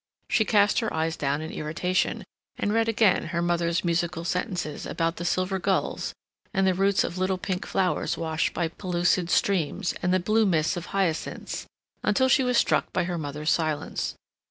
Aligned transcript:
She 0.27 0.45
cast 0.45 0.79
her 0.79 0.91
eyes 0.91 1.15
down 1.15 1.41
in 1.43 1.51
irritation, 1.51 2.23
and 2.57 2.73
read 2.73 2.89
again 2.89 3.25
her 3.25 3.41
mother's 3.43 3.85
musical 3.85 4.25
sentences 4.25 4.87
about 4.87 5.17
the 5.17 5.25
silver 5.25 5.59
gulls, 5.59 6.11
and 6.55 6.65
the 6.65 6.73
roots 6.73 7.03
of 7.03 7.19
little 7.19 7.37
pink 7.37 7.67
flowers 7.67 8.17
washed 8.17 8.51
by 8.51 8.69
pellucid 8.69 9.29
streams, 9.29 9.93
and 10.01 10.11
the 10.11 10.19
blue 10.19 10.47
mists 10.47 10.75
of 10.75 10.87
hyacinths, 10.87 11.67
until 12.01 12.27
she 12.29 12.41
was 12.43 12.57
struck 12.57 12.91
by 12.91 13.03
her 13.03 13.19
mother's 13.19 13.51
silence. 13.51 14.15